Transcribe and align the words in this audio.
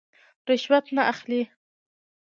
رشوت 0.49 0.85
نه 0.95 1.03
اخلي. 1.11 1.41